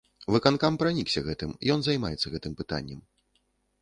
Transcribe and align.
Выканкам 0.35 0.77
пранікся 0.81 1.23
гэтым, 1.29 1.53
ён 1.75 1.79
займаецца 1.89 2.27
гэтым 2.37 2.57
пытаннем. 2.63 2.99